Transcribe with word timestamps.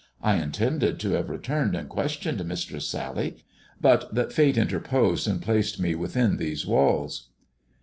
I 0.19 0.37
intended 0.41 0.99
to 1.01 1.11
have 1.11 1.29
returned 1.29 1.75
and 1.75 1.87
questioned 1.87 2.43
Mistress 2.43 2.87
Sally, 2.87 3.37
but 3.79 4.11
that 4.15 4.33
Fate 4.33 4.57
interposed 4.57 5.27
and 5.27 5.39
placed 5.39 5.79
me 5.79 5.93
within 5.93 6.37
these 6.37 6.65
walls." 6.65 7.27